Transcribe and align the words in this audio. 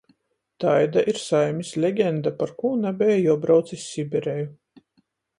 Taida 0.63 1.01
ir 1.11 1.17
saimis 1.23 1.73
legenda, 1.83 2.31
parkū 2.39 2.71
nabeja 2.85 3.19
juobrauc 3.25 3.69
iz 3.77 3.83
Sibireju. 3.91 4.49